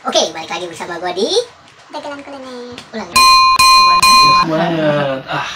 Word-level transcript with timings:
Oke, 0.00 0.32
balik 0.32 0.48
lagi 0.48 0.64
bersama 0.64 0.96
gue 0.96 1.12
di 1.12 1.28
dagelan 1.92 2.24
kuliner 2.24 2.72
ulang. 2.96 3.08
Semangat. 4.40 5.20
Ah. 5.28 5.50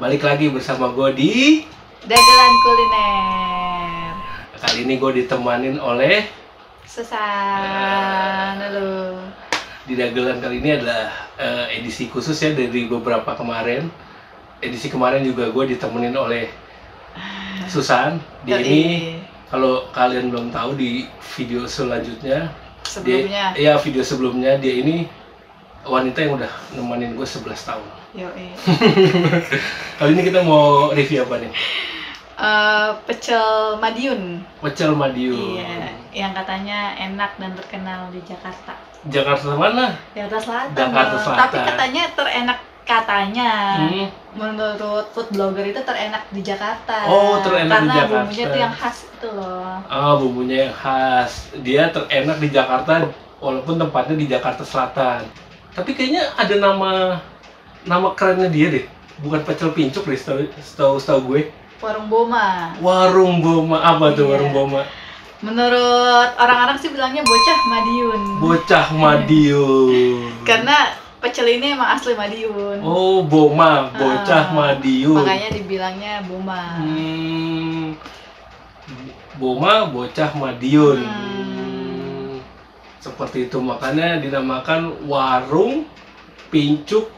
Balik 0.00 0.24
lagi 0.24 0.48
bersama 0.48 0.88
gue 0.96 1.08
di 1.12 1.32
Dagelan 2.08 2.54
kuliner. 2.64 4.12
kali 4.56 4.88
ini 4.88 4.96
gue 4.96 5.20
ditemanin 5.20 5.76
oleh 5.76 6.32
Susan, 6.88 8.56
halo. 8.56 9.20
di 9.84 10.00
dagelan 10.00 10.40
kali 10.40 10.64
ini 10.64 10.80
adalah 10.80 11.12
eh, 11.36 11.76
edisi 11.76 12.08
khusus 12.08 12.40
ya 12.40 12.56
dari 12.56 12.88
beberapa 12.88 13.36
kemarin. 13.36 13.92
Edisi 14.64 14.88
kemarin 14.88 15.28
juga 15.28 15.52
gue 15.52 15.76
ditemenin 15.76 16.16
oleh 16.16 16.48
Susan. 17.68 18.16
Di 18.48 18.56
ini 18.56 18.80
kalau 19.52 19.92
kalian 19.92 20.32
belum 20.32 20.48
tahu 20.48 20.72
di 20.80 21.04
video 21.36 21.68
selanjutnya 21.68 22.48
sebelumnya. 22.84 23.54
dia, 23.56 23.72
ya 23.72 23.72
video 23.80 24.02
sebelumnya 24.04 24.56
dia 24.60 24.74
ini 24.80 25.08
wanita 25.84 26.18
yang 26.20 26.36
udah 26.36 26.52
nemenin 26.76 27.16
gue 27.16 27.24
11 27.24 27.50
tahun. 27.56 27.86
Yoi. 28.10 28.46
Kali 29.98 30.10
ini 30.12 30.22
kita 30.26 30.42
mau 30.42 30.90
review 30.90 31.24
apa 31.24 31.40
nih? 31.40 31.52
Eh, 32.40 32.90
pecel 33.04 33.76
Madiun. 33.76 34.40
Pecel 34.64 34.96
Madiun. 34.96 35.60
Iya, 35.60 35.92
yang 36.12 36.32
katanya 36.32 36.96
enak 36.96 37.36
dan 37.36 37.52
terkenal 37.52 38.08
di 38.08 38.20
Jakarta. 38.24 38.72
Jakarta 39.12 39.56
mana? 39.56 39.92
Jakarta 40.16 40.38
Selatan. 40.40 40.76
Jakarta. 40.76 41.16
Selatan. 41.20 41.40
Tapi 41.44 41.56
katanya 41.68 42.02
terenak 42.16 42.58
katanya. 42.90 43.50
Hmm. 43.78 44.06
Menurut 44.30 45.10
food 45.10 45.30
blogger 45.30 45.62
itu 45.64 45.80
terenak 45.82 46.26
di 46.30 46.40
Jakarta. 46.40 47.06
Oh, 47.06 47.38
terenak 47.38 47.82
di 47.82 47.86
Karena 47.86 47.94
Jakarta. 47.96 48.18
bumbunya 48.22 48.44
tuh 48.46 48.60
yang 48.60 48.74
khas 48.74 48.96
itu 49.06 49.28
loh. 49.30 49.74
Ah, 49.86 50.12
bumbunya 50.14 50.56
yang 50.66 50.74
khas. 50.74 51.32
Dia 51.62 51.90
terenak 51.90 52.38
di 52.38 52.48
Jakarta 52.48 53.10
walaupun 53.38 53.74
tempatnya 53.76 54.14
di 54.14 54.26
Jakarta 54.26 54.62
Selatan. 54.62 55.26
Tapi 55.70 55.90
kayaknya 55.94 56.30
ada 56.34 56.54
nama 56.56 56.90
nama 57.82 58.14
kerennya 58.14 58.50
dia 58.50 58.66
deh. 58.70 58.86
Bukan 59.20 59.44
pecel 59.44 59.70
pincuk 59.70 60.06
deh, 60.06 60.16
setahu 60.16 60.96
setahu, 60.96 61.20
gue. 61.28 61.42
Warung 61.80 62.08
Boma. 62.08 62.76
Warung 62.78 63.40
Boma 63.40 63.80
apa 63.80 64.12
tuh 64.12 64.28
Iya. 64.28 64.30
warung 64.36 64.52
Boma? 64.52 64.82
Menurut 65.40 66.30
orang-orang 66.36 66.76
sih 66.76 66.92
bilangnya 66.92 67.24
bocah 67.24 67.58
Madiun. 67.66 68.20
Bocah 68.38 68.86
Madiun. 68.92 70.28
Karena 70.48 70.92
pecel 71.20 71.46
ini 71.60 71.76
emang 71.76 71.92
asli 71.94 72.16
Madiun. 72.16 72.80
Oh, 72.80 73.20
Boma, 73.22 73.92
bocah 73.92 74.50
Ah, 74.50 74.54
Madiun. 74.56 75.20
Makanya 75.20 75.48
dibilangnya 75.52 76.14
Boma. 76.24 76.80
Hmm, 76.80 77.92
Boma 79.36 79.86
bocah 79.92 80.32
Madiun. 80.32 81.04
Hmm. 81.04 82.40
Seperti 83.00 83.48
itu 83.48 83.60
makanya 83.60 84.20
dinamakan 84.20 85.08
warung 85.08 85.84
pincuk 86.48 87.12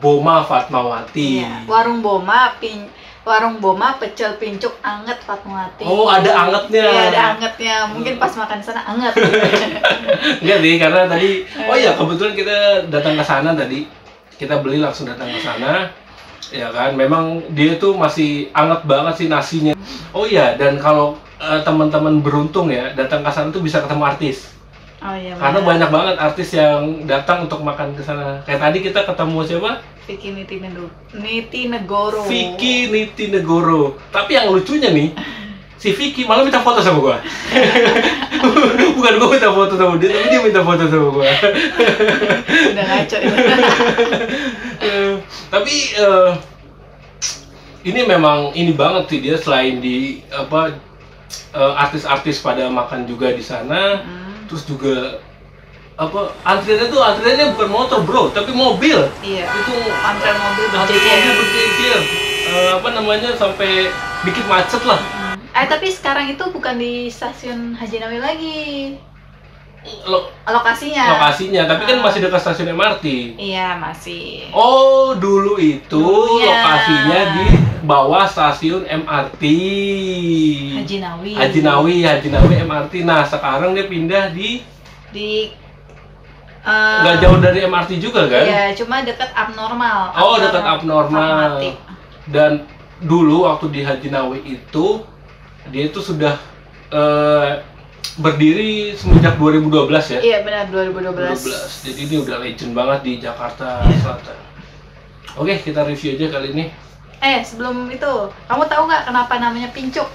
Boma 0.00 0.44
Fatmawati. 0.44 1.44
Iya, 1.44 1.68
warung 1.68 2.00
Boma, 2.00 2.56
pin, 2.60 2.88
warung 3.24 3.60
Boma 3.60 3.96
pecel 4.00 4.36
pincuk 4.40 4.76
anget 4.80 5.20
Fatmawati. 5.24 5.84
Oh, 5.84 6.08
ada 6.08 6.48
angetnya. 6.48 6.84
Iya, 6.88 7.02
ada 7.12 7.20
angetnya. 7.36 7.76
Mungkin 7.92 8.16
pas 8.20 8.32
makan 8.36 8.60
sana 8.60 8.84
anget. 8.84 9.12
Enggak 10.42 10.58
nih, 10.62 10.74
karena 10.80 11.00
tadi 11.08 11.30
oh 11.66 11.76
ya 11.76 11.92
kebetulan 11.94 12.34
kita 12.34 12.56
datang 12.88 13.14
ke 13.16 13.24
sana 13.24 13.50
tadi. 13.52 13.86
Kita 14.36 14.60
beli 14.60 14.78
langsung 14.80 15.08
datang 15.08 15.32
ke 15.32 15.40
sana. 15.40 15.90
Ya 16.52 16.70
kan, 16.70 16.94
memang 16.94 17.42
dia 17.56 17.74
tuh 17.80 17.96
masih 17.98 18.52
anget 18.54 18.86
banget 18.86 19.14
sih 19.18 19.26
nasinya. 19.26 19.74
Oh 20.14 20.28
iya, 20.28 20.54
dan 20.54 20.78
kalau 20.78 21.18
eh, 21.42 21.60
teman-teman 21.66 22.22
beruntung 22.22 22.70
ya 22.70 22.94
datang 22.94 23.24
ke 23.26 23.30
sana 23.32 23.48
tuh 23.50 23.64
bisa 23.64 23.82
ketemu 23.82 24.04
artis. 24.06 24.54
oh 25.04 25.12
iya. 25.12 25.36
Karena 25.36 25.60
benar. 25.60 25.70
banyak 25.70 25.90
banget 25.92 26.16
artis 26.16 26.48
yang 26.56 27.04
datang 27.04 27.44
untuk 27.44 27.60
makan 27.60 27.92
ke 27.92 28.02
sana. 28.04 28.40
Kayak 28.48 28.60
tadi 28.70 28.78
kita 28.80 29.00
ketemu 29.04 29.38
siapa? 29.44 29.72
Vicky. 30.06 30.30
Niti 31.18 31.66
Negoro. 31.66 32.22
Vicky 32.30 32.76
Niti 32.94 33.24
Negoro. 33.26 33.98
Tapi 34.14 34.38
yang 34.38 34.54
lucunya 34.54 34.94
nih, 34.94 35.10
si 35.76 35.92
Vicky 35.92 36.24
malah 36.24 36.40
minta 36.40 36.58
foto 36.58 36.80
sama 36.80 36.98
gua. 36.98 37.16
Bukan 38.96 39.12
gua 39.16 39.28
minta 39.30 39.50
foto 39.50 39.74
sama 39.74 39.94
dia, 39.96 40.08
tapi 40.08 40.26
dia 40.28 40.40
minta 40.40 40.60
foto 40.60 40.84
sama 40.84 41.08
gua. 41.10 41.24
Udah 42.72 42.84
ngaco. 42.84 43.16
Eh, 44.80 45.12
tapi 45.52 45.74
eh, 45.94 46.30
ini 47.84 48.00
memang 48.02 48.50
ini 48.52 48.72
banget 48.72 49.04
sih 49.08 49.18
dia 49.20 49.36
selain 49.36 49.78
di 49.78 50.20
apa 50.28 50.74
eh, 51.52 51.72
artis-artis 51.76 52.40
pada 52.40 52.66
makan 52.66 53.04
juga 53.04 53.30
di 53.30 53.42
sana, 53.42 54.00
Hmm, 54.02 54.48
terus 54.48 54.64
juga 54.64 55.20
apa 55.96 56.28
antriannya 56.44 56.92
tuh 56.92 57.00
antriannya 57.00 57.56
bukan 57.56 57.68
motor 57.72 58.00
bro, 58.04 58.28
tapi 58.28 58.52
mobil. 58.52 59.00
iya. 59.20 59.48
Itu 59.48 59.72
Antrean 59.96 60.36
mobil 60.36 60.64
berjejer. 60.68 61.08
mobil 61.08 61.32
berjejer. 61.40 61.98
Eh, 62.46 62.70
apa 62.76 62.88
namanya 62.92 63.32
sampai 63.34 63.88
bikin 64.22 64.44
macet 64.46 64.84
lah. 64.84 65.00
Eh 65.56 65.66
tapi 65.66 65.88
sekarang 65.88 66.28
itu 66.28 66.44
bukan 66.46 66.76
di 66.76 67.08
stasiun 67.08 67.72
Haji 67.72 67.96
Nawi 67.96 68.18
lagi 68.18 68.58
Lo- 70.02 70.28
lokasinya. 70.44 71.14
lokasinya, 71.14 71.62
tapi 71.64 71.86
kan 71.86 71.96
Ah. 71.96 72.04
masih 72.04 72.20
dekat 72.20 72.42
stasiun 72.42 72.74
MRT. 72.74 73.38
Iya 73.38 73.78
masih. 73.78 74.50
Oh, 74.50 75.14
dulu 75.14 75.56
itu 75.56 75.94
Dulunya. 75.94 76.58
lokasinya 76.60 77.20
di 77.32 77.46
bawah 77.82 78.26
stasiun 78.26 78.82
MRT. 78.84 79.42
Haji 80.76 80.96
Nawi. 80.98 81.32
Haji 81.32 81.60
Nawi, 81.62 81.94
Haji 82.02 82.28
Nawi 82.28 82.54
MRT. 82.60 82.94
Nah, 83.00 83.22
sekarang 83.22 83.72
dia 83.72 83.86
pindah 83.86 84.28
di 84.30 84.60
Di 85.08 85.54
nggak 86.66 87.22
jauh 87.22 87.38
dari 87.38 87.62
MRT 87.62 87.96
juga 87.96 88.26
kan? 88.26 88.42
Iya, 88.42 88.74
cuma 88.74 89.00
dekat 89.00 89.30
abnormal. 89.32 90.10
Oh, 90.12 90.34
dekat 90.36 90.66
abnormal. 90.66 91.62
Dan 92.26 92.66
dulu 92.98 93.46
waktu 93.46 93.70
di 93.70 93.80
Haji 93.80 94.10
Nawi 94.10 94.42
itu 94.44 94.98
dia 95.70 95.90
itu 95.90 96.00
sudah 96.02 96.38
eh, 96.90 97.50
berdiri 98.16 98.96
semenjak 98.96 99.36
2012 99.36 100.16
ya. 100.16 100.20
Iya 100.24 100.38
benar 100.40 100.64
2012. 100.72 101.36
2012. 101.42 101.84
Jadi 101.84 102.00
ini 102.00 102.14
udah 102.24 102.36
legend 102.40 102.72
banget 102.72 103.00
di 103.04 103.12
Jakarta 103.20 103.84
Iya. 103.84 103.98
Selatan. 104.00 104.38
Oke, 105.36 105.52
kita 105.60 105.84
review 105.84 106.16
aja 106.16 106.26
kali 106.32 106.48
ini. 106.56 106.64
Eh 107.20 107.44
sebelum 107.44 107.92
itu, 107.92 108.12
kamu 108.48 108.64
tahu 108.68 108.82
nggak 108.88 109.04
kenapa 109.04 109.34
namanya 109.36 109.68
pincuk? 109.72 110.08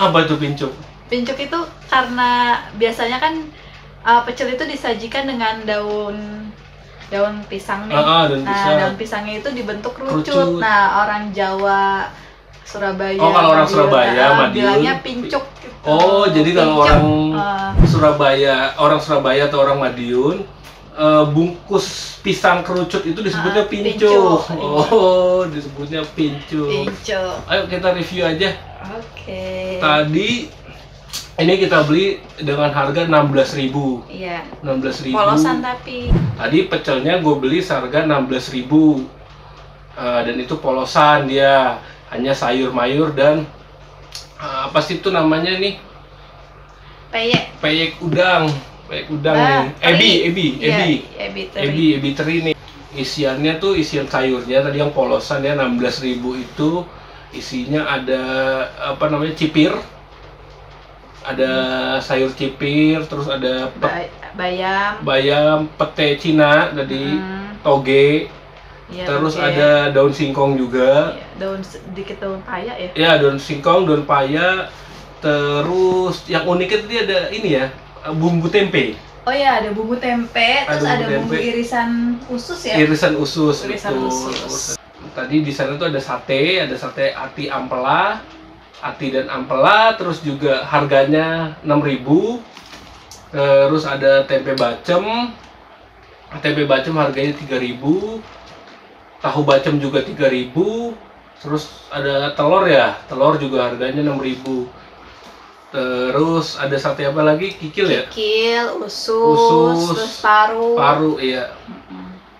Apa 0.00 0.24
itu 0.24 0.40
pincuk? 0.40 0.72
Pincuk 1.12 1.36
itu 1.36 1.58
karena 1.92 2.64
biasanya 2.80 3.20
kan 3.20 3.44
uh, 4.08 4.24
pecel 4.24 4.56
itu 4.56 4.64
disajikan 4.64 5.28
dengan 5.28 5.60
daun 5.68 6.48
daun 7.12 7.44
pisang 7.52 7.92
nih. 7.92 7.96
Ah, 7.96 8.04
ah, 8.04 8.22
daun 8.32 8.40
nah, 8.40 8.52
pisang. 8.56 8.74
daun 8.80 8.96
pisangnya 8.96 9.34
itu 9.44 9.48
dibentuk 9.52 9.92
kerucut. 10.00 10.24
Kerucut. 10.24 10.64
Nah, 10.64 11.04
orang 11.04 11.28
Jawa 11.36 12.08
Surabaya. 12.64 13.20
Oh, 13.20 13.30
kalau 13.30 13.48
orang 13.52 13.68
Madiun, 13.68 13.76
Surabaya, 13.76 14.22
ah, 14.24 14.34
Madiun, 14.34 14.54
bilangnya 14.56 14.94
pincuk. 15.00 15.44
gitu. 15.60 15.76
Oh, 15.84 16.24
jadi 16.26 16.50
kalau 16.50 16.72
Pincuk, 16.74 16.84
orang 16.88 17.04
uh, 17.36 17.70
Surabaya, 17.84 18.56
orang 18.76 19.00
Surabaya 19.00 19.42
atau 19.46 19.58
orang 19.60 19.78
Madiun 19.78 20.36
eh, 20.94 21.24
bungkus 21.28 22.16
pisang 22.22 22.62
kerucut 22.62 23.02
itu 23.02 23.20
disebutnya 23.20 23.66
Ah, 23.66 23.70
pincuk. 23.70 24.40
pincuk. 24.48 24.90
Oh, 24.90 25.44
disebutnya 25.44 26.00
pincuk. 26.16 26.70
pincuk. 26.70 27.34
Ayo 27.44 27.62
kita 27.68 27.92
review 27.92 28.24
aja. 28.24 28.50
Oke. 28.96 29.76
Tadi 29.76 30.30
ini 31.34 31.52
kita 31.58 31.82
beli 31.82 32.22
dengan 32.38 32.70
harga 32.70 33.04
16.000. 33.04 34.06
Iya. 34.08 34.40
16.000. 34.62 35.12
Polosan 35.12 35.60
tapi. 35.60 36.08
Tadi 36.14 36.58
pecelnya 36.64 37.18
gue 37.18 37.34
beli 37.36 37.58
seharga 37.58 38.06
16.000. 38.06 39.04
Eh, 39.94 40.20
dan 40.26 40.36
itu 40.36 40.58
polosan 40.58 41.26
dia, 41.26 41.78
hanya 42.14 42.30
sayur 42.30 42.70
mayur 42.70 43.10
dan 43.10 43.42
eh, 44.38 44.60
apa 44.64 44.78
sih 44.78 45.02
itu 45.02 45.10
namanya 45.10 45.58
nih? 45.58 45.82
Peyek. 47.10 47.42
Peyek 47.58 47.92
udang, 48.00 48.50
peyek 48.86 49.06
udang 49.08 49.36
Ah, 49.36 49.46
nih. 49.66 49.66
Ebi, 49.84 50.10
ebi, 50.24 50.46
Iya, 50.56 50.66
ebi. 50.72 50.92
ebi 51.16 51.42
teri. 51.48 51.66
Ebi, 51.66 51.84
ebi 51.92 52.10
teri 52.10 52.36
nih. 52.42 52.54
Isiannya 52.94 53.58
tuh 53.58 53.74
isian 53.74 54.06
sayurnya 54.06 54.62
tadi 54.62 54.78
yang 54.78 54.90
polosan 54.90 55.42
ya 55.42 55.58
16.000 55.58 56.14
itu 56.36 56.86
isinya 57.30 57.82
ada 57.88 58.22
apa 58.94 59.10
namanya 59.10 59.34
cipir. 59.34 59.74
Ada 61.24 61.50
sayur 61.98 62.30
cipir, 62.30 63.00
terus 63.04 63.26
ada 63.26 63.72
pe- 63.72 63.80
Ba- 63.80 64.10
bayam. 64.36 64.92
bayam, 65.02 65.58
pete 65.72 66.20
Cina 66.20 66.68
tadi, 66.70 67.16
Hmm, 67.16 67.56
toge, 67.64 68.28
iya, 68.92 69.04
terus 69.04 69.34
oke. 69.36 69.44
ada 69.44 69.92
daun 69.92 70.12
singkong 70.12 70.56
juga. 70.56 71.14
Iya, 71.16 71.28
daun 71.40 71.60
sedikit 71.64 72.16
daun 72.20 72.40
paya 72.44 72.72
ya. 72.76 72.90
Ya, 72.96 73.12
daun 73.20 73.38
singkong, 73.40 73.88
daun 73.88 74.04
paya, 74.04 74.68
terus 75.20 76.24
yang 76.28 76.44
uniknya 76.44 76.78
tadi 76.84 76.96
ada 77.00 77.18
ini 77.32 77.48
ya, 77.60 77.66
bumbu 78.12 78.48
tempe, 78.48 78.96
Oh 79.24 79.32
iya, 79.32 79.56
ada 79.56 79.72
bumbu 79.72 79.96
tempe, 79.96 80.68
terus 80.68 80.84
Ada 80.84 81.00
ada 81.00 81.04
bumbu 81.08 81.32
bumbu 81.32 81.34
tempe. 81.40 81.48
irisan 81.48 81.90
usus 82.28 82.60
ya. 82.68 82.76
irisan 82.76 83.16
usus. 83.16 83.56
Irisan 83.64 83.96
betul. 83.96 84.12
usus. 84.12 84.76
Tadi 85.16 85.36
di 85.40 85.52
sana 85.52 85.80
tuh 85.80 85.88
ada 85.88 85.96
sate, 85.96 86.60
ada 86.60 86.76
sate 86.76 87.16
ati 87.16 87.48
ampela, 87.48 88.20
ati 88.84 89.16
dan 89.16 89.32
ampela, 89.32 89.96
terus 89.96 90.20
juga 90.20 90.68
harganya 90.68 91.56
6.000 91.64 92.52
Terus 93.34 93.82
ada 93.82 94.22
tempe 94.30 94.54
bacem. 94.54 95.02
Tempe 96.38 96.62
bacem 96.70 96.94
harganya 96.94 97.34
3000 97.34 98.22
Tahu 99.24 99.40
bacem 99.48 99.80
juga 99.80 100.04
3000 100.04 100.52
Terus 101.40 101.88
ada 101.88 102.36
telur 102.36 102.68
ya. 102.68 103.00
Telur 103.08 103.40
juga 103.40 103.72
harganya 103.72 104.04
6000 104.04 104.84
Terus 105.74 106.54
ada 106.54 106.76
sate 106.78 107.02
apa 107.02 107.24
lagi? 107.26 107.50
Kikil 107.58 107.90
ya? 107.90 108.02
Kikil, 108.06 108.78
usus, 108.78 109.10
Usus, 109.10 109.90
terus 109.90 110.14
paru. 110.22 110.78
Paru, 110.78 111.18
iya. 111.18 111.50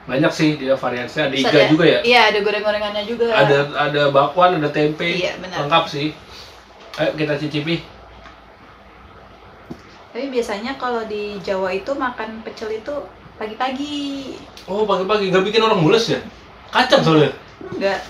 Banyak 0.06 0.30
sih 0.30 0.54
dia 0.54 0.78
variasinya. 0.78 1.26
Ada 1.26 1.34
Terus 1.34 1.50
iga 1.50 1.60
juga 1.66 1.84
ya? 1.88 2.00
Iya, 2.06 2.20
ada 2.30 2.38
goreng-gorengannya 2.46 3.02
juga. 3.10 3.34
Ada 3.34 3.58
ada 3.74 4.02
bakwan, 4.14 4.62
ada 4.62 4.70
tempe. 4.70 5.18
Iya, 5.18 5.34
benar. 5.42 5.66
Lengkap 5.66 5.84
sih. 5.90 6.14
Ayo 6.94 7.10
kita 7.18 7.34
cicipi. 7.34 7.82
Tapi 10.14 10.30
biasanya 10.30 10.78
kalau 10.78 11.02
di 11.02 11.42
Jawa 11.42 11.74
itu 11.74 11.90
makan 11.90 12.46
pecel 12.46 12.70
itu 12.70 12.94
pagi-pagi. 13.34 14.38
Oh, 14.70 14.86
pagi-pagi 14.86 15.34
nggak 15.34 15.42
bikin 15.42 15.66
orang 15.66 15.82
mules 15.82 16.06
ya? 16.06 16.22
Kacang 16.74 17.02
soalnya. 17.06 17.30
Enggak. 17.70 18.00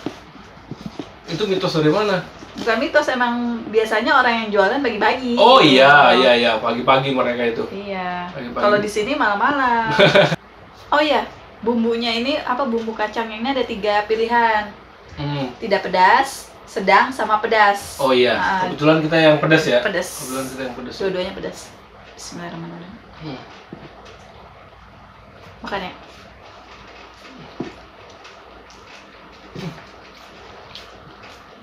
Itu 1.28 1.44
mitos 1.44 1.76
dari 1.76 1.92
mana? 1.92 2.24
Bukan 2.54 2.76
mitos, 2.80 3.06
emang 3.12 3.60
biasanya 3.68 4.16
orang 4.16 4.34
yang 4.40 4.48
jualan 4.56 4.80
pagi-pagi. 4.80 5.36
Oh 5.36 5.60
iya, 5.60 6.16
iya, 6.16 6.32
iya. 6.32 6.52
Pagi-pagi 6.56 7.12
mereka 7.12 7.44
itu. 7.44 7.64
Iya. 7.68 8.32
Kalau 8.56 8.80
di 8.80 8.88
sini 8.88 9.12
malam-malam. 9.12 9.92
oh 10.94 11.02
iya, 11.02 11.28
bumbunya 11.60 12.14
ini 12.16 12.40
apa 12.40 12.64
bumbu 12.64 12.96
kacang 12.96 13.28
ini 13.28 13.52
ada 13.52 13.66
tiga 13.66 14.08
pilihan. 14.08 14.72
Hmm. 15.20 15.52
Tidak 15.60 15.84
pedas, 15.84 16.48
sedang, 16.64 17.12
sama 17.12 17.42
pedas. 17.44 18.00
Oh 18.00 18.16
iya. 18.16 18.38
Ah, 18.40 18.60
Kebetulan 18.70 19.04
kita 19.04 19.16
yang 19.18 19.36
pedas 19.42 19.64
ya. 19.68 19.84
pedas. 19.84 20.08
Kebetulan 20.24 20.46
kita 20.48 20.62
yang 20.64 20.74
pedas. 20.78 20.94
Dua-duanya 20.96 21.32
pedas. 21.36 21.58
Bismillahirrahmanirrahim. 22.16 22.94
Hmm. 23.20 23.40
Makan 25.66 25.80
ya. 25.84 26.03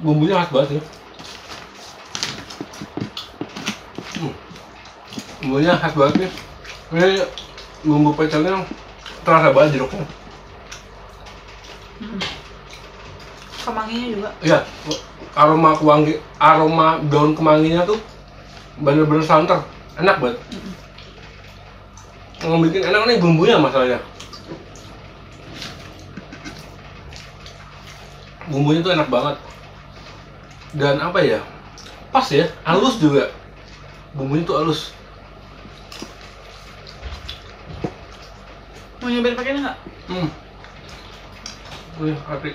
Bumbunya 0.02 0.42
khas 0.42 0.50
banget 0.50 0.70
ya. 0.78 0.84
Hmm. 4.18 4.34
Bumbunya 5.42 5.74
khas 5.78 5.94
banget 5.94 6.16
nih. 6.26 6.32
Ini 6.92 7.24
bumbu 7.86 8.12
pecelnya 8.14 8.66
terasa 9.24 9.54
banget 9.54 9.78
jeruknya. 9.80 10.06
Mm. 12.02 12.20
Kemanginya 13.62 14.08
juga. 14.10 14.30
Iya, 14.42 14.60
aroma 15.38 15.78
kewangi, 15.78 16.18
aroma 16.42 16.98
daun 17.08 17.38
kemanginya 17.38 17.86
tuh 17.86 18.02
bener-bener 18.82 19.22
santer, 19.22 19.62
enak 20.02 20.18
banget. 20.18 20.42
Yang 22.42 22.62
bikin 22.66 22.82
enak 22.90 23.02
nih 23.06 23.18
bumbunya 23.22 23.62
masalahnya. 23.62 24.02
Bumbunya 28.50 28.82
tuh 28.82 28.94
enak 28.98 29.08
banget. 29.14 29.38
Dan 30.72 31.04
apa 31.04 31.20
ya? 31.20 31.40
Pas 32.12 32.28
ya, 32.32 32.48
halus 32.64 33.00
juga. 33.00 33.32
Bumbunya 34.16 34.48
tuh 34.48 34.56
halus. 34.60 34.96
Mau 39.02 39.10
nyobain 39.10 39.36
pakai 39.36 39.52
ini 39.56 39.60
nggak? 39.66 39.78
Hmm. 40.08 40.30
Ini 42.02 42.14
hati. 42.28 42.50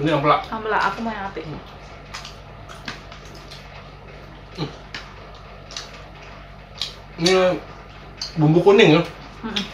Ini 0.00 0.08
ampela. 0.16 0.42
Ambil 0.48 0.72
aku 0.72 0.98
mau 1.02 1.12
yang 1.12 1.28
api. 1.28 1.42
Ini 7.20 7.60
bumbu 8.40 8.64
kuning 8.64 8.96
ya. 8.96 9.02
Mm-mm. 9.44 9.64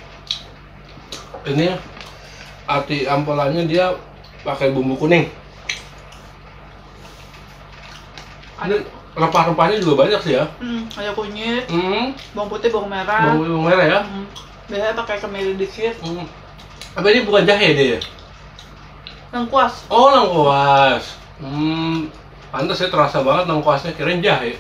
Ini 1.47 1.79
arti 2.67 3.07
ampelannya 3.07 3.71
dia 3.71 3.95
pakai 4.43 4.75
bumbu 4.75 4.99
kuning. 4.99 5.31
Ini 8.67 8.77
rempah-rempahnya 9.17 9.81
juga 9.81 10.05
banyak 10.05 10.21
sih 10.23 10.35
ya. 10.37 10.45
Hmm, 10.61 10.85
ada 10.93 11.11
kunyit, 11.15 11.65
Hmm, 11.73 12.13
bawang 12.35 12.51
putih, 12.53 12.69
bawang 12.69 12.91
merah. 12.91 13.33
bawang 13.33 13.47
bawang 13.49 13.65
merah 13.65 13.87
ya. 13.87 14.01
Hmm. 14.05 14.27
Biasanya 14.67 14.95
pakai 14.95 15.17
kemiri 15.23 15.53
dikit. 15.57 15.95
Hmm. 16.03 16.27
Apa 16.99 17.07
ini 17.09 17.25
bukan 17.25 17.47
jahe 17.47 17.73
dia? 17.73 17.87
ya? 17.97 18.01
Lengkuas. 19.33 19.87
Oh, 19.89 20.11
lengkuas. 20.11 21.17
Hmm, 21.39 22.09
pantas 22.51 22.81
ya 22.81 22.89
terasa 22.89 23.21
banget 23.21 23.47
lengkuasnya 23.47 23.93
kirain 23.95 24.21
jahe. 24.21 24.59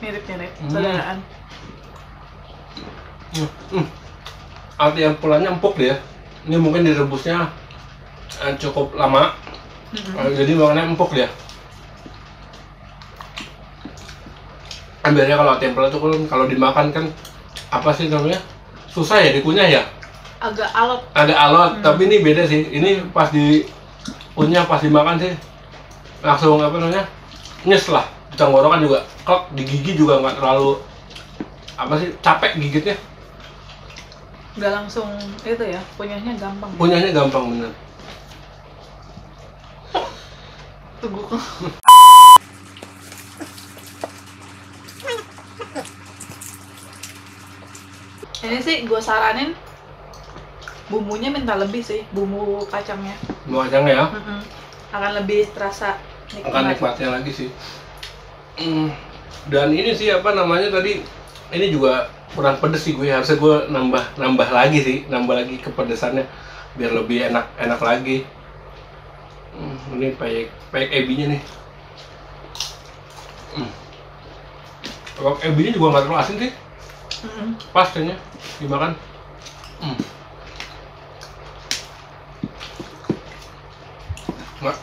Mirip-mirip. 0.00 0.50
Hmm. 0.58 0.70
Saudaraan. 0.72 1.18
Hmm. 3.32 3.50
hmm. 3.70 3.86
Arti 4.76 5.00
ampelannya 5.06 5.48
empuk 5.52 5.78
dia. 5.78 6.00
Ini 6.42 6.58
mungkin 6.58 6.82
direbusnya 6.82 7.54
eh, 8.42 8.54
cukup 8.58 8.98
lama, 8.98 9.30
Mm-mm. 9.94 10.16
Eh, 10.18 10.30
jadi 10.34 10.58
makanya 10.58 10.90
empuk 10.90 11.14
dia. 11.14 11.30
Biasanya 15.04 15.34
kalau 15.36 15.52
tempel 15.58 15.84
itu 15.84 15.98
kan 15.98 16.22
kalau 16.28 16.44
dimakan 16.46 16.86
kan 16.90 17.04
apa 17.68 17.90
sih 17.90 18.06
namanya 18.06 18.38
susah 18.86 19.18
ya 19.18 19.32
dikunyah 19.32 19.66
ya 19.68 19.82
Agak 20.38 20.70
alot. 20.70 21.00
agak 21.12 21.38
alot 21.40 21.72
Hmm. 21.72 21.82
tapi 21.82 22.06
ini 22.06 22.18
beda 22.20 22.42
sih 22.44 22.66
ini 22.68 23.02
pas 23.08 23.26
di 23.28 23.66
punya 24.32 24.62
pas 24.62 24.78
dimakan 24.78 25.14
sih 25.16 25.32
langsung 26.18 26.58
apa 26.58 26.76
namanya 26.76 27.04
nyes 27.62 27.86
lah 27.86 28.02
di 28.26 28.36
tenggorokan 28.36 28.80
juga 28.80 29.02
kok 29.22 29.50
di 29.50 29.62
gigi 29.62 29.94
juga 29.94 30.18
nggak 30.18 30.36
terlalu 30.36 30.78
apa 31.74 31.94
sih 31.96 32.14
capek 32.20 32.58
gigitnya 32.58 32.94
Nggak 34.52 34.72
langsung 34.74 35.08
itu 35.40 35.64
ya, 35.64 35.80
punyanya 35.96 36.36
gampang. 36.36 36.68
punyanya 36.76 37.08
gampang 37.10 37.44
bener 37.48 37.72
Tunggu. 41.00 41.24
Ini 48.42 48.58
sih 48.58 48.76
gue 48.84 49.00
saranin 49.00 49.54
bumbunya 50.90 51.30
minta 51.32 51.56
lebih 51.56 51.80
sih, 51.80 52.04
bumbu 52.12 52.66
kacangnya. 52.68 53.16
mau 53.48 53.64
kacangnya 53.64 53.94
ya 53.96 54.06
Mm-mm. 54.12 54.40
Akan 54.92 55.12
lebih 55.16 55.48
terasa 55.56 55.96
akan 56.44 56.62
nikmatnya 56.68 57.08
lagi 57.12 57.32
sih 57.32 57.48
Hmm, 58.52 58.92
dan 59.48 59.72
ini 59.72 59.96
sih 59.96 60.12
apa 60.12 60.36
namanya 60.36 60.68
tadi 60.68 61.00
ini 61.50 61.66
juga 61.72 62.12
kurang 62.36 62.60
pedes 62.60 62.84
sih 62.84 62.92
gue 62.92 63.08
harusnya 63.08 63.40
gue 63.40 63.56
nambah 63.72 64.04
nambah 64.20 64.48
lagi 64.52 64.78
sih 64.84 64.98
nambah 65.08 65.32
lagi 65.32 65.56
kepedesannya 65.56 66.28
biar 66.76 66.92
lebih 66.92 67.32
enak 67.32 67.48
enak 67.56 67.80
lagi 67.80 68.28
Hmm, 69.52 69.76
ini 69.96 70.12
payek 70.16 70.48
payek 70.68 70.90
ebinya 70.92 71.32
nih 71.32 71.42
Hmm. 73.52 73.68
Ebinya 75.44 75.70
juga 75.72 75.86
nggak 75.92 76.02
terlalu 76.08 76.20
asin 76.20 76.36
sih 76.40 76.52
Mm-mm. 77.22 77.48
pas 77.70 77.88
kayaknya 77.88 78.16
dimakan 78.58 78.92
Hmm. 79.82 79.98
nggak 84.62 84.76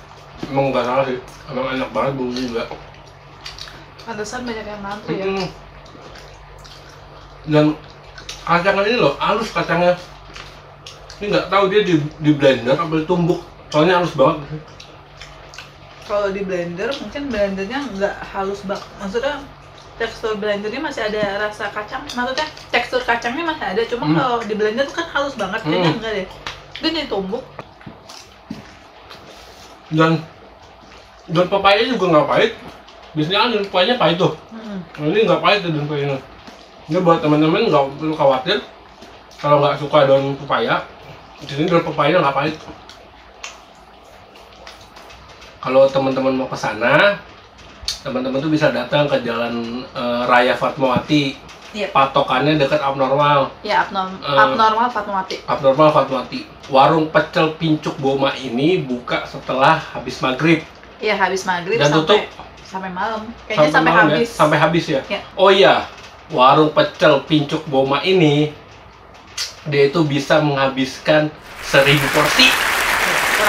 emang 0.51 0.65
nggak 0.71 0.83
salah 0.83 1.03
sih 1.07 1.19
emang 1.47 1.65
enak 1.71 1.89
banget 1.95 2.11
bumbunya 2.15 2.43
juga 2.47 2.63
Pantesan 4.03 4.41
banyak 4.43 4.65
yang 4.65 4.81
ngantri 4.81 5.15
ya. 5.15 5.25
Mm. 5.29 5.47
dan 7.47 7.65
kacangnya 8.43 8.83
ini 8.89 8.97
loh 8.97 9.15
halus 9.21 9.49
kacangnya 9.53 9.95
ini 11.19 11.25
nggak 11.31 11.47
tahu 11.47 11.63
dia 11.71 11.81
di, 11.87 11.95
di 12.19 12.31
blender 12.35 12.75
apa 12.75 12.93
ditumbuk 12.99 13.39
soalnya 13.69 14.03
halus 14.03 14.15
banget 14.17 14.43
Kalau 16.03 16.33
di 16.33 16.41
blender 16.41 16.89
mungkin 16.99 17.29
blendernya 17.29 17.79
nggak 17.93 18.15
halus 18.33 18.65
banget. 18.65 18.81
Maksudnya 18.97 19.45
tekstur 19.99 20.39
blendernya 20.39 20.79
masih 20.79 21.03
ada 21.05 21.43
rasa 21.43 21.67
kacang. 21.69 22.07
Maksudnya 22.07 22.47
tekstur 22.71 23.03
kacangnya 23.03 23.43
masih 23.43 23.65
ada. 23.67 23.81
Cuma 23.85 24.07
Hmm. 24.07 24.15
kalau 24.15 24.37
di 24.41 24.55
blender 24.55 24.87
tuh 24.87 25.03
kan 25.03 25.07
halus 25.11 25.35
banget. 25.35 25.59
Kayaknya 25.61 25.89
Hmm. 25.91 25.97
enggak 25.99 26.13
deh. 26.15 26.27
Dia 26.79 26.91
ditumbuk. 27.03 27.43
dan 29.89 30.21
dan 31.25 31.49
pepaya 31.49 31.81
juga 31.81 32.05
nggak 32.13 32.27
pahit 32.29 32.51
biasanya 33.17 33.39
kan 33.41 33.49
daun 33.49 33.65
pepayanya 33.73 33.95
pahit 33.97 34.17
tuh 34.21 34.33
Mm-mm. 34.53 34.77
Nah, 34.85 35.05
ini 35.09 35.19
nggak 35.25 35.41
pahit 35.41 35.59
tuh 35.65 35.69
daun 35.73 35.85
pepayanya 35.89 36.17
ini 36.85 36.97
buat 37.01 37.17
teman-teman 37.25 37.65
nggak 37.73 37.83
perlu 37.97 38.13
khawatir 38.13 38.61
kalau 39.41 39.57
nggak 39.57 39.81
suka 39.81 40.05
daun 40.05 40.37
pepaya 40.37 40.85
di 41.41 41.49
sini 41.49 41.65
daun 41.65 41.81
pepayanya 41.81 42.21
nggak 42.21 42.37
pahit 42.37 42.55
kalau 45.57 45.89
teman-teman 45.89 46.37
mau 46.37 46.45
ke 46.45 46.57
sana 46.57 47.17
teman-teman 47.99 48.39
tuh 48.39 48.47
bisa 48.47 48.69
datang 48.69 49.05
ke 49.05 49.19
jalan 49.19 49.53
eh, 49.89 50.21
Raya 50.25 50.53
Fatmawati 50.53 51.35
Iya. 51.69 51.93
patokannya 51.93 52.57
dekat 52.57 52.81
abnormal 52.81 53.53
Ya 53.61 53.85
abnormal, 53.85 54.17
Eh. 54.17 54.33
abnormal 54.35 54.87
Fatmawati. 54.89 55.35
abnormal 55.45 55.89
Fatmawati 55.91 56.39
warung 56.65 57.05
pecel 57.07 57.53
pincuk 57.53 57.93
Boma 57.95 58.33
ini 58.33 58.81
buka 58.81 59.21
setelah 59.23 59.77
habis 59.77 60.17
maghrib 60.17 60.65
Iya 60.97 61.13
habis 61.15 61.45
maghrib 61.45 61.77
dan 61.77 61.93
sampai 61.93 62.01
tutup 62.01 62.21
sampai 62.65 62.89
malam. 62.89 63.21
Kayaknya 63.45 63.69
sampai, 63.71 63.91
malam 63.91 64.05
ya? 64.07 64.15
habis. 64.15 64.29
sampai 64.29 64.57
habis 64.57 64.85
ya 64.87 65.01
Ya. 65.07 65.21
oh 65.33 65.49
iya 65.49 65.85
warung 66.29 66.69
pecel 66.69 67.21
pincuk 67.23 67.61
boma 67.65 68.01
ini 68.01 68.49
dia 69.63 69.83
itu 69.85 70.01
bisa 70.01 70.37
menghabiskan 70.39 71.29
seribu 71.61 72.05
porsi 72.09 72.49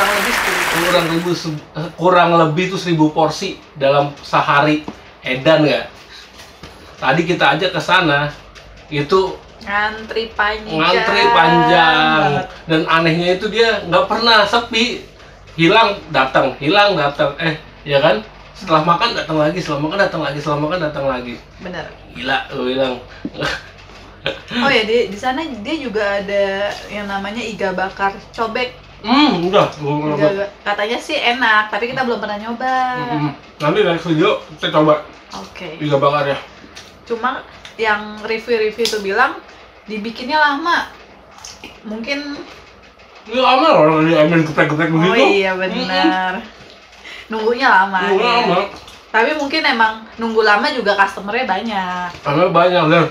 kurang 0.00 0.16
lebih 0.16 0.32
itu 0.32 0.52
kurang 0.80 1.06
lebih 1.12 1.34
se- 1.36 1.64
kurang 1.96 2.30
lebih 2.36 2.64
tuh 2.72 2.80
seribu 2.80 3.12
porsi 3.12 3.60
dalam 3.76 4.16
sehari. 4.24 4.82
Edan 5.20 5.68
nggak? 5.68 5.84
Tadi 6.96 7.22
kita 7.28 7.44
aja 7.56 7.66
ke 7.68 7.80
sana 7.80 8.32
itu 8.88 9.36
ngantri 9.60 10.32
panjang. 10.32 10.80
ngantri 10.80 11.22
panjang. 11.36 12.30
Dan 12.64 12.80
anehnya 12.88 13.36
itu 13.36 13.52
dia 13.52 13.84
nggak 13.84 14.08
pernah 14.08 14.48
sepi. 14.48 15.04
Hilang 15.60 16.00
datang 16.08 16.56
hilang 16.56 16.96
datang. 16.96 17.36
Eh 17.36 17.60
ya 17.84 18.00
kan? 18.00 18.24
Setelah 18.56 18.84
makan 18.84 19.12
datang 19.16 19.36
lagi 19.40 19.60
setelah 19.60 19.80
makan 19.84 19.98
datang 20.00 20.22
lagi 20.24 20.38
setelah 20.40 20.60
makan 20.64 20.80
datang 20.80 21.04
lagi. 21.04 21.34
Bener. 21.60 21.84
Gila 22.16 22.38
lu 22.56 22.62
bilang. 22.72 22.94
Oh 24.60 24.68
ya 24.68 24.84
di 24.84 25.08
di 25.08 25.16
sana 25.16 25.40
dia 25.64 25.76
juga 25.80 26.20
ada 26.20 26.68
yang 26.92 27.08
namanya 27.08 27.40
iga 27.40 27.72
bakar 27.72 28.12
cobek 28.36 28.72
hmm 29.00 29.48
udah. 29.48 29.66
Katanya 30.62 30.98
sih 31.00 31.16
enak 31.16 31.72
tapi 31.72 31.88
kita 31.90 32.04
belum 32.04 32.20
pernah 32.20 32.36
nyoba. 32.36 32.76
Hmm, 33.16 33.32
nanti 33.58 33.78
next 33.84 34.06
video 34.06 34.40
kita 34.56 34.68
coba. 34.72 35.04
Oke. 35.40 35.78
Iga 35.80 35.96
bakar 35.96 36.24
ya. 36.28 36.38
Cuma 37.06 37.42
yang 37.80 38.20
review-review 38.22 38.84
itu 38.84 38.98
bilang 39.00 39.40
dibikinnya 39.88 40.36
lama. 40.38 40.92
Mungkin 41.84 42.36
ini 43.30 43.38
lama 43.38 43.66
loh 43.70 43.80
orang 43.86 44.08
diambil 44.08 44.40
geprek-geprek 44.48 44.90
oh 44.90 44.96
begitu. 45.00 45.44
iya 45.44 45.52
benar. 45.54 46.32
Nunggunya 47.30 47.68
lama 47.70 47.98
Nunggu 48.10 48.20
ya. 48.20 48.32
lama. 48.42 48.58
Tapi 49.10 49.30
mungkin 49.34 49.62
emang 49.66 50.06
nunggu 50.18 50.42
lama 50.42 50.66
juga 50.70 50.94
customernya 50.94 51.46
banyak. 51.46 52.08
Karena 52.22 52.44
banyak 52.50 52.84
dan 52.90 53.04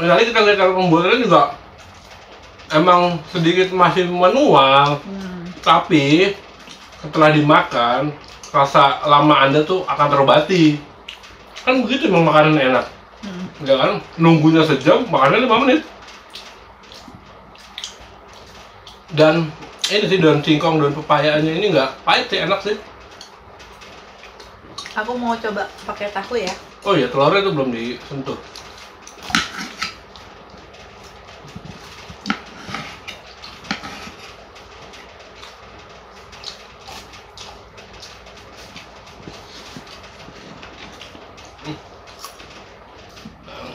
tadi 0.00 0.22
kita 0.32 0.40
lihat 0.46 0.56
cara 0.56 0.72
pembuatannya 0.72 1.18
juga 1.20 1.59
emang 2.70 3.18
sedikit 3.34 3.74
masih 3.74 4.06
manual 4.06 5.02
hmm. 5.02 5.58
tapi 5.62 6.34
setelah 7.02 7.30
dimakan 7.34 8.14
rasa 8.50 9.02
lama 9.06 9.34
anda 9.40 9.62
tuh 9.62 9.86
akan 9.86 10.06
terobati. 10.10 10.76
Kan 11.62 11.86
begitu 11.86 12.10
emang 12.10 12.26
makanan 12.26 12.58
enak. 12.58 12.86
Hmm. 13.20 13.46
ya 13.62 13.74
kan? 13.76 13.92
Nunggunya 14.16 14.64
sejam 14.66 15.06
makannya 15.08 15.44
lima 15.44 15.56
menit. 15.64 15.82
Dan 19.10 19.50
ini 19.90 20.06
sih 20.06 20.18
daun 20.22 20.38
singkong 20.42 20.78
daun 20.78 20.94
pepayanya 20.94 21.50
ini 21.50 21.74
nggak 21.74 22.06
pahit 22.06 22.26
sih 22.30 22.38
enak 22.42 22.60
sih. 22.62 22.76
Aku 24.98 25.14
mau 25.14 25.34
coba 25.38 25.70
pakai 25.86 26.10
tahu 26.10 26.38
ya. 26.38 26.52
Oh 26.86 26.94
iya 26.96 27.06
telurnya 27.10 27.44
itu 27.44 27.50
belum 27.52 27.70
disentuh 27.70 28.38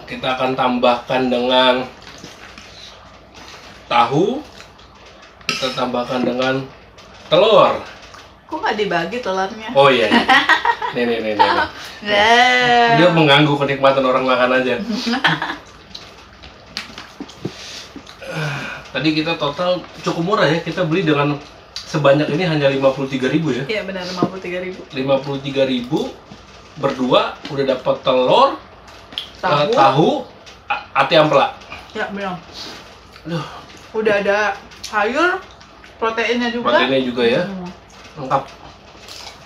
kita 0.05 0.37
akan 0.37 0.53
tambahkan 0.53 1.29
dengan 1.29 1.83
tahu. 3.89 4.41
Kita 5.45 5.77
tambahkan 5.77 6.25
dengan 6.25 6.65
telur. 7.29 7.81
Kok 8.45 8.57
nggak 8.61 8.77
dibagi 8.77 9.17
telurnya? 9.21 9.69
Oh 9.73 9.89
iya 9.89 10.09
nih 10.95 11.03
nih 11.03 11.17
nih, 11.19 11.33
nih, 11.35 11.35
nih. 11.35 11.67
nah. 12.07 12.95
Dia 12.97 13.09
mengganggu 13.11 13.53
kenikmatan 13.57 14.05
orang 14.05 14.23
makan 14.23 14.61
aja. 14.61 14.79
Tadi 18.95 19.09
kita 19.11 19.35
total 19.35 19.83
cukup 20.07 20.23
murah 20.23 20.47
ya. 20.47 20.63
Kita 20.63 20.87
beli 20.87 21.03
dengan 21.03 21.35
sebanyak 21.75 22.31
ini 22.31 22.43
hanya 22.47 22.71
53.000 22.71 23.27
ya. 23.27 23.63
Iya 23.67 23.81
benar 23.83 24.07
53.000 24.07 24.65
ribu. 24.71 24.81
53.000 24.87 26.79
berdua 26.79 27.35
udah 27.51 27.65
dapat 27.75 27.95
telur 28.03 28.59
tahu 29.45 29.69
eh, 29.69 29.77
tahu? 29.77 30.09
a- 30.65 30.85
ati 30.97 31.13
ampela 31.15 31.47
ya 31.93 32.05
benar 32.11 32.35
Aduh, 33.25 33.41
udah 33.97 34.21
ada 34.21 34.53
sayur 34.85 35.41
proteinnya 35.97 36.53
juga. 36.53 36.77
Proteinnya 36.77 37.01
juga 37.01 37.23
ya. 37.25 37.41
Hmm. 37.49 37.69
lengkap. 38.21 38.43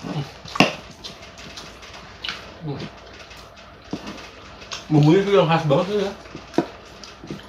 Hmm. 0.04 0.24
bumbunya 4.90 5.20
tuh 5.22 5.32
yang 5.32 5.48
khas 5.48 5.64
banget 5.64 5.86
tuh 5.86 5.98
ya. 6.02 6.12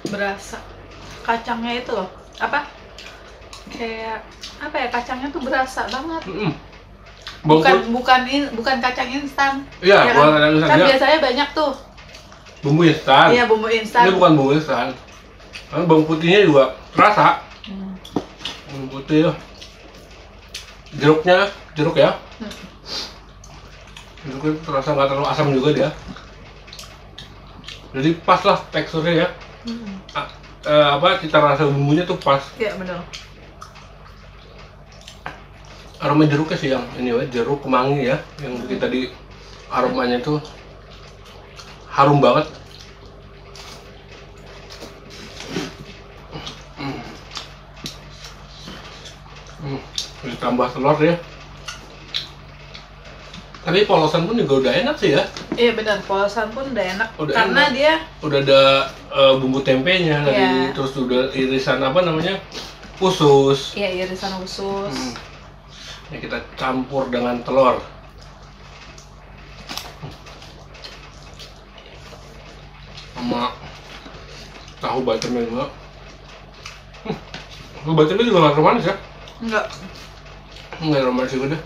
Berasa. 0.08 0.58
Kacangnya 1.20 1.72
itu 1.84 1.90
loh. 1.92 2.08
Apa? 2.38 2.64
Kayak 3.76 4.24
apa 4.56 4.76
ya? 4.78 4.88
Kacangnya 4.88 5.28
tuh 5.28 5.42
berasa 5.44 5.84
banget. 5.90 6.22
Bawang 6.24 6.54
bukan 7.44 7.74
bukan 7.90 8.20
in, 8.30 8.42
bukan 8.54 8.78
kacang 8.78 9.10
instan. 9.10 9.66
Iya, 9.82 10.00
ya 10.06 10.12
bukan 10.14 10.30
kan? 10.30 10.32
kacang 10.38 10.52
instan, 10.54 10.70
kan 10.70 10.78
dia- 10.78 10.88
biasanya 10.94 11.18
banyak 11.20 11.48
tuh 11.52 11.72
bumbu 12.62 12.82
instan. 12.86 13.34
Iya 13.34 13.44
bumbu 13.50 13.68
instan. 13.68 14.08
Ini 14.08 14.16
bukan 14.16 14.32
bumbu 14.38 14.52
instan. 14.56 14.94
Karena 15.68 15.84
bawang 15.88 16.06
putihnya 16.06 16.46
juga 16.46 16.64
terasa. 16.94 17.42
Hmm. 17.66 17.94
bawang 18.70 18.88
putih 18.88 19.28
jeruknya 20.96 21.50
jeruk 21.74 21.96
ya. 21.98 22.16
Hmm. 22.40 22.52
jeruknya 24.24 24.52
terasa 24.62 24.88
nggak 24.94 25.08
terlalu 25.10 25.26
asam 25.28 25.48
juga 25.50 25.70
dia. 25.74 25.90
Jadi 27.92 28.10
pas 28.24 28.40
lah 28.46 28.58
teksturnya 28.70 29.26
ya. 29.26 29.28
Hmm. 29.68 29.94
A- 30.16 30.32
eh, 30.64 30.88
apa 30.96 31.20
cita 31.20 31.42
rasa 31.42 31.66
bumbunya 31.66 32.06
tuh 32.06 32.16
pas. 32.16 32.40
Iya 32.56 32.78
benar 32.78 33.02
aroma 36.02 36.26
jeruknya 36.26 36.58
sih 36.58 36.68
yang 36.74 36.82
ini 36.98 37.14
ya 37.14 37.24
jeruk 37.30 37.62
kemangi 37.62 38.10
ya 38.10 38.18
yang 38.42 38.58
bikin 38.66 38.78
tadi 38.82 39.00
aromanya 39.70 40.18
tuh 40.18 40.42
harum 41.92 42.18
banget 42.18 42.46
Hmm. 46.74 46.98
Hmm, 49.62 49.80
ditambah 50.24 50.68
telur 50.72 50.98
ya 50.98 51.14
tapi 53.62 53.86
polosan 53.86 54.26
pun 54.26 54.34
juga 54.34 54.58
udah 54.58 54.72
enak 54.74 54.96
sih 54.98 55.14
ya 55.14 55.22
iya 55.54 55.70
benar 55.70 56.02
polosan 56.02 56.50
pun 56.50 56.66
udah 56.66 56.82
enak 56.88 57.08
Udah 57.14 57.30
karena 57.32 57.62
enak. 57.62 57.70
dia 57.72 57.92
udah 58.18 58.38
ada 58.42 58.62
eh, 59.08 59.32
bumbu 59.38 59.62
tempenya 59.62 60.26
tadi 60.26 60.34
Iya. 60.34 60.74
terus 60.74 60.98
udah 60.98 61.30
irisan 61.30 61.78
apa 61.78 62.02
namanya 62.02 62.42
usus 62.98 63.70
iya 63.72 64.02
irisan 64.02 64.34
usus 64.40 64.90
Hmm. 64.90 65.14
Ini 66.10 66.20
kita 66.20 66.44
campur 66.54 67.08
dengan 67.08 67.40
telur. 67.40 67.80
Sama 73.32 73.48
tahu 74.78 74.98
bacemnya 75.02 75.42
juga. 75.46 75.64
Hmm. 77.02 77.16
Tahu 77.82 77.94
bacemnya 77.94 78.24
juga 78.26 78.38
nggak 78.40 78.52
terlalu 78.52 78.68
manis 78.68 78.84
ya? 78.84 78.96
enggak 79.40 79.66
Nggak 80.78 81.00
terlalu 81.00 81.16
manis 81.16 81.32
juga 81.32 81.46
deh. 81.56 81.60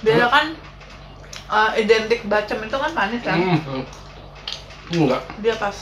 biasa 0.00 0.26
kan 0.28 0.46
eh, 1.48 1.70
identik 1.80 2.20
bacem 2.24 2.58
itu 2.60 2.76
kan 2.76 2.92
manis 2.92 3.20
kan 3.20 3.36
Hmm. 3.36 3.60
hmm. 3.60 3.84
Enggak. 4.94 5.22
dia 5.40 5.54
pas 5.56 5.76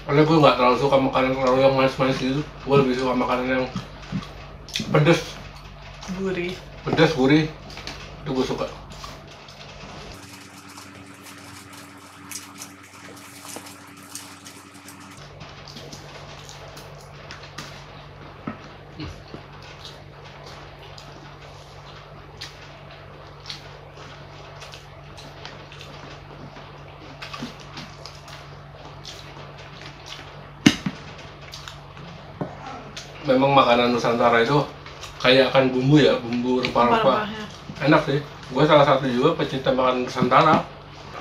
Karena 0.00 0.22
gue 0.22 0.36
nggak 0.42 0.56
terlalu 0.58 0.76
suka 0.78 0.96
makanan 0.98 1.30
terlalu 1.34 1.58
yang 1.62 1.74
manis-manis 1.76 2.18
gitu. 2.18 2.40
Gue 2.66 2.76
lebih 2.82 2.98
suka 2.98 3.14
makanan 3.14 3.46
yang 3.46 3.64
pedes, 4.90 5.22
gurih 6.18 6.50
pedes 6.82 7.14
gurih. 7.14 7.46
Itu 8.24 8.30
gue 8.34 8.42
suka. 8.42 8.66
Memang 33.30 33.54
makanan 33.54 33.94
Nusantara 33.94 34.42
itu 34.42 34.58
kayak 35.22 35.54
akan 35.54 35.70
bumbu 35.70 36.02
ya, 36.02 36.18
bumbu 36.18 36.58
rempah-rempah. 36.66 37.30
Rempah-rempahnya. 37.30 37.44
enak 37.86 38.02
sih. 38.02 38.18
Gue 38.50 38.64
salah 38.66 38.82
satu 38.82 39.06
juga 39.06 39.38
pecinta 39.38 39.70
makanan 39.70 40.10
Nusantara. 40.10 40.66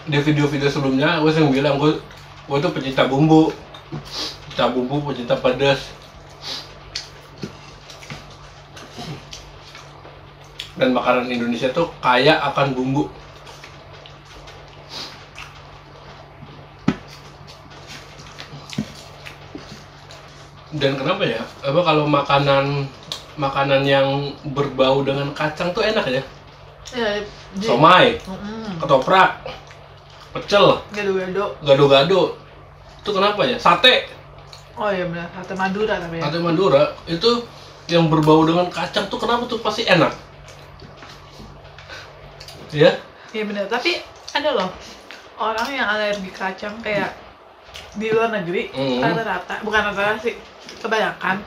Di 0.10 0.18
video-video 0.18 0.66
sebelumnya 0.74 1.22
gue 1.22 1.30
sering 1.30 1.54
bilang 1.54 1.78
gue 1.78 2.02
gue 2.50 2.58
tuh 2.58 2.72
pecinta 2.74 3.06
bumbu. 3.06 3.54
Pecinta 4.50 4.66
bumbu 4.74 5.06
pecinta 5.06 5.38
pedas. 5.38 5.94
Dan 10.80 10.96
makanan 10.98 11.30
Indonesia 11.30 11.70
tuh 11.70 11.94
kaya 12.02 12.42
akan 12.42 12.74
bumbu 12.74 13.12
dan 20.80 20.96
kenapa 20.96 21.24
ya? 21.24 21.44
Apa 21.62 21.80
kalau 21.84 22.08
makanan 22.08 22.88
makanan 23.36 23.84
yang 23.84 24.08
berbau 24.50 25.04
dengan 25.04 25.32
kacang 25.32 25.72
tuh 25.72 25.84
enak 25.84 26.06
ya? 26.10 26.24
Ya, 26.90 27.22
di- 27.54 27.68
somai 27.68 28.18
Mm-mm. 28.20 28.82
ketoprak 28.82 29.46
pecel 30.32 30.82
Gado-gado. 30.90 31.54
gado-gado. 31.62 32.22
Itu 33.00 33.10
kenapa 33.12 33.44
ya? 33.44 33.56
Sate. 33.56 34.10
Oh 34.74 34.88
iya 34.88 35.04
benar, 35.06 35.28
sate 35.30 35.54
Madura 35.54 36.00
tapi 36.00 36.18
ya. 36.18 36.24
sate 36.24 36.40
Madura 36.40 36.84
itu 37.06 37.44
yang 37.88 38.08
berbau 38.08 38.48
dengan 38.48 38.70
kacang 38.70 39.06
tuh 39.06 39.20
kenapa 39.20 39.44
tuh 39.46 39.60
pasti 39.60 39.84
enak? 39.84 40.16
Ya? 42.70 42.96
Iya 43.30 43.44
benar, 43.44 43.66
tapi 43.68 43.98
ada 44.32 44.50
loh 44.54 44.70
orang 45.36 45.68
yang 45.70 45.88
alergi 45.88 46.30
kacang 46.30 46.78
kayak 46.80 47.12
di 47.92 48.10
luar 48.10 48.30
negeri 48.30 48.70
rata-rata, 49.00 49.62
bukan 49.62 49.82
rata-rata 49.84 50.22
sih, 50.22 50.36
kebanyakan 50.80 51.38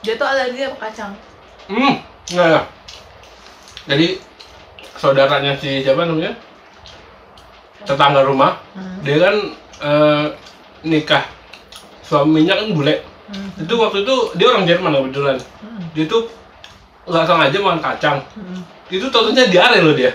dia 0.00 0.14
tuh 0.16 0.24
alergi 0.24 0.64
sama 0.64 0.76
kacang. 0.78 1.12
hmm 1.66 1.94
nah 2.30 2.64
jadi 3.84 4.16
saudaranya 4.94 5.52
si 5.54 5.80
siapa 5.80 6.04
namanya 6.04 6.32
tetangga 7.82 8.22
rumah 8.22 8.60
Hmm. 8.70 9.00
dia 9.02 9.16
kan 9.18 9.34
eh, 9.80 10.24
nikah 10.82 11.24
suaminya 12.02 12.54
kan 12.54 12.70
bule 12.70 12.94
Hmm. 13.26 13.50
itu 13.56 13.74
waktu 13.74 14.02
itu 14.02 14.14
dia 14.34 14.46
orang 14.48 14.64
Jerman 14.64 14.92
kebetulan 14.92 15.36
Hmm. 15.58 15.82
dia 15.92 16.04
tuh 16.04 16.26
nggak 17.04 17.24
sengaja 17.24 17.58
makan 17.58 17.80
kacang 17.80 18.18
Hmm. 18.34 18.60
itu 18.88 19.06
tentunya 19.06 19.46
diare 19.46 19.78
loh 19.80 19.94
dia 19.94 20.12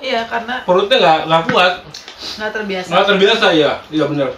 Iya 0.00 0.24
karena 0.24 0.64
perutnya 0.64 0.96
nggak 0.96 1.18
nggak 1.26 1.42
kuat 1.46 1.72
nggak 2.36 2.50
terbiasa. 2.52 2.88
nggak 2.88 3.06
terbiasa 3.06 3.46
ya 3.52 3.70
iya 3.88 4.04
benar 4.06 4.28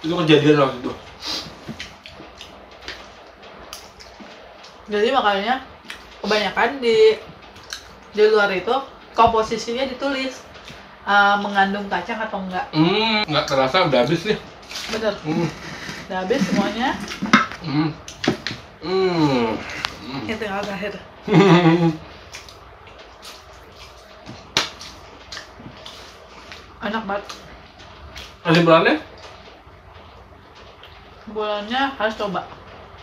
itu 0.00 0.12
kejadian 0.14 0.60
waktu 0.60 0.76
itu 0.78 0.92
Jadi 4.84 5.08
makanya 5.08 5.64
kebanyakan 6.20 6.80
di 6.80 7.16
di 8.14 8.22
luar 8.28 8.52
itu 8.52 8.72
komposisinya 9.16 9.88
ditulis 9.88 10.44
uh, 11.08 11.40
mengandung 11.40 11.88
kacang 11.88 12.20
atau 12.20 12.44
enggak. 12.44 12.68
hmm 12.72 13.24
nggak 13.24 13.46
terasa 13.48 13.88
udah 13.88 14.00
habis 14.04 14.22
nih 14.28 14.38
Bener. 14.92 15.14
hmm 15.24 15.48
Udah 16.04 16.18
habis 16.20 16.40
semuanya. 16.44 16.88
hmm 17.64 17.90
hmm 18.84 19.48
Ini 20.28 20.34
tinggal 20.36 20.60
terakhir. 20.60 21.00
Enak 26.84 27.02
banget. 27.08 27.24
masih 28.44 28.60
bulannya 28.60 28.94
Bulannya 31.32 31.82
harus 31.96 32.14
coba 32.20 32.44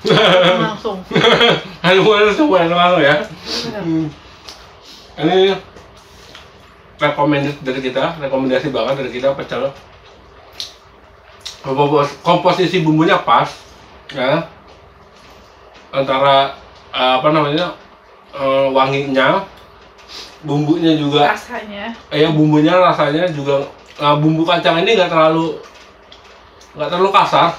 langsung. 0.03 0.98
Mulai 1.84 2.34
coba 2.34 2.58
langsung 2.65 3.01
ya. 3.01 3.15
Bener. 3.22 3.81
Hmm. 3.81 4.08
Ini 5.22 5.53
rekomendasi 6.98 7.62
dari 7.62 7.81
kita, 7.81 8.17
rekomendasi 8.17 8.67
banget 8.70 8.93
dari 9.05 9.12
kita 9.13 9.34
pecel. 9.38 9.70
Kompos- 11.62 12.17
Komposisi 12.25 12.81
bumbunya 12.81 13.22
pas, 13.22 13.50
ya. 14.10 14.50
Antara 15.93 16.58
eh, 16.89 17.13
apa 17.22 17.29
namanya 17.29 17.77
eh, 18.34 18.67
wanginya, 18.74 19.46
bumbunya 20.41 20.98
juga, 20.98 21.38
Rasanya 21.38 21.93
eh, 22.10 22.25
ya 22.25 22.29
bumbunya 22.34 22.74
rasanya 22.74 23.29
juga 23.29 23.62
eh, 24.01 24.15
bumbu 24.17 24.41
kacang 24.41 24.81
ini 24.81 24.98
nggak 24.98 25.12
terlalu 25.12 25.62
nggak 26.74 26.89
terlalu 26.89 27.10
kasar, 27.13 27.51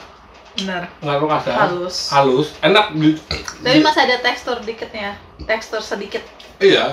nggak 0.54 0.84
terlalu 0.98 1.26
kasar, 1.28 1.54
halus. 1.58 1.96
halus, 2.10 2.48
enak. 2.60 2.92
di- 2.92 3.16
Tapi 3.58 3.78
masih 3.80 4.02
ada 4.02 4.16
tekstur 4.20 4.60
dikitnya, 4.60 5.16
tekstur 5.42 5.80
sedikit. 5.80 6.20
Iya, 6.58 6.92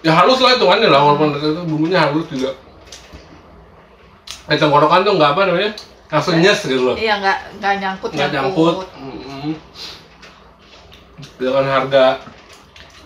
ya 0.00 0.12
halus 0.12 0.38
lah 0.38 0.52
hitungannya 0.52 0.88
lah 0.88 1.00
walaupun 1.00 1.30
itu 1.32 1.62
bumbunya 1.64 1.98
halus 2.00 2.26
juga. 2.26 2.50
Eh 4.46 4.54
tenggorokan 4.54 5.02
tuh 5.02 5.14
nggak 5.14 5.30
apa 5.32 5.42
namanya, 5.44 5.70
langsung 6.08 6.34
nyes 6.36 6.60
gitu 6.60 6.82
loh, 6.82 6.94
Iya 6.94 7.18
nggak 7.18 7.38
nggak 7.58 7.74
nyangkut 7.78 8.10
nggak 8.10 8.30
nyangkut. 8.32 8.74
Mm-mm. 8.94 9.54
Dengan 11.36 11.64
harga 11.64 12.04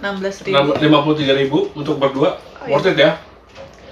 Enam 0.01 0.17
belas 0.17 0.37
ribu. 0.41 0.73
lima 0.81 0.99
puluh 1.01 1.17
tiga 1.17 1.33
ribu 1.33 1.69
untuk 1.75 1.97
berdua, 1.97 2.41
Oh, 2.57 2.65
iya. 2.65 2.73
worth 2.73 2.89
it 2.89 2.97
ya. 2.97 3.21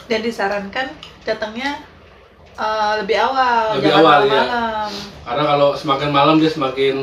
Dan 0.08 0.24
disarankan 0.24 0.88
datangnya 1.22 1.84
eh, 2.58 2.92
lebih 3.02 3.16
awal, 3.16 3.78
Lebih 3.78 3.90
jangan 3.90 4.02
awal, 4.02 4.18
iya. 4.26 4.32
malam. 4.42 4.90
Karena 5.22 5.44
kalau 5.46 5.68
semakin 5.72 6.08
malam 6.10 6.34
dia 6.42 6.50
semakin 6.50 6.94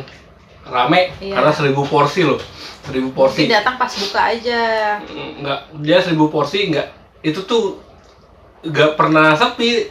rame, 0.65 1.13
Iya. 1.21 1.33
karena 1.39 1.51
seribu 1.53 1.85
porsi 1.87 2.21
loh, 2.25 2.41
seribu 2.83 3.09
porsi. 3.15 3.45
Mungkin 3.47 3.55
datang 3.55 3.75
pas 3.79 3.91
buka 3.93 4.21
aja. 4.33 4.61
Nggak, 5.39 5.59
dia 5.79 5.97
seribu 6.01 6.27
porsi 6.27 6.73
nggak, 6.73 6.87
itu 7.23 7.39
tuh 7.45 7.79
nggak 8.65 8.97
pernah 8.99 9.31
sepi. 9.33 9.89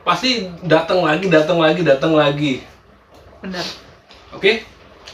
Pasti 0.00 0.48
datang 0.64 1.04
lagi, 1.04 1.28
datang 1.28 1.60
lagi, 1.60 1.84
datang 1.84 2.16
lagi. 2.16 2.64
Bener. 3.44 3.62
Oke, 4.32 4.64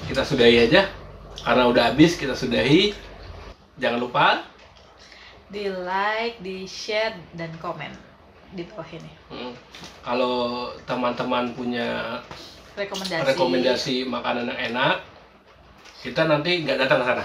kita 0.06 0.22
sudahi 0.22 0.70
aja. 0.70 0.86
Karena 1.42 1.66
udah 1.66 1.90
habis, 1.90 2.14
kita 2.14 2.38
sudahi. 2.38 2.94
Jangan 3.76 4.00
lupa 4.00 4.40
Di 5.46 5.68
like, 5.68 6.40
di 6.40 6.66
share 6.66 7.18
dan 7.34 7.50
komen 7.58 8.05
di 8.54 8.62
bawah 8.68 8.88
ini. 8.92 9.10
mm, 9.32 9.52
kalau 10.04 10.68
teman-teman 10.86 11.50
punya 11.52 12.20
Rekomendasi. 12.76 13.24
rekomendasi 13.24 13.96
makanan 14.04 14.52
yang 14.52 14.60
enak, 14.72 15.00
kita 16.04 16.28
nanti 16.28 16.62
nggak 16.62 16.78
datang 16.86 17.02
ke 17.02 17.06
sana. 17.08 17.24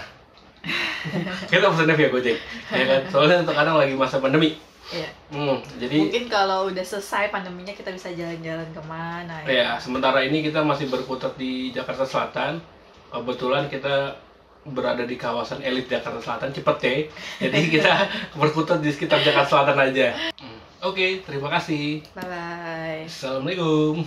kita 1.51 1.65
pesannya 1.67 1.95
via 1.97 2.09
Gojek, 2.09 2.37
ya 2.69 2.85
kan? 2.85 3.01
Soalnya 3.09 3.43
terkadang 3.43 3.77
lagi 3.77 3.93
masa 3.97 4.21
pandemi. 4.21 4.55
Iya. 4.91 5.09
Hmm, 5.31 5.57
jadi 5.79 5.97
Mungkin 6.03 6.25
kalau 6.27 6.67
udah 6.67 6.83
selesai 6.83 7.31
pandeminya 7.31 7.71
kita 7.71 7.95
bisa 7.95 8.11
jalan-jalan 8.11 8.67
ke 8.75 8.81
mana 8.83 9.39
ya 9.47 9.79
sementara 9.79 10.19
ini 10.19 10.43
kita 10.43 10.59
masih 10.67 10.91
berkutat 10.91 11.39
di 11.39 11.71
Jakarta 11.71 12.03
Selatan. 12.03 12.59
Kebetulan 13.07 13.71
kita 13.71 14.19
berada 14.67 15.07
di 15.07 15.15
kawasan 15.15 15.63
elit 15.63 15.87
Jakarta 15.87 16.19
Selatan, 16.19 16.51
Cipete. 16.51 17.07
Jadi 17.39 17.59
kita 17.79 18.07
berkutat 18.35 18.83
di 18.83 18.91
sekitar 18.91 19.23
Jakarta 19.23 19.47
Selatan 19.47 19.77
aja. 19.79 20.07
Oke, 20.81 21.21
terima 21.21 21.45
kasih. 21.53 22.01
Bye 22.17 22.25
bye. 22.25 23.01
Assalamualaikum. 23.05 24.01